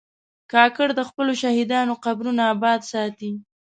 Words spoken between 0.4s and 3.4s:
کاکړ د خپلو شهیدانو قبرونه آباد ساتي.